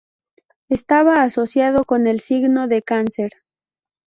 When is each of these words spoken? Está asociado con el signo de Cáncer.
Está 0.67 1.01
asociado 1.21 1.85
con 1.85 2.07
el 2.07 2.21
signo 2.21 2.67
de 2.67 2.81
Cáncer. 2.81 3.29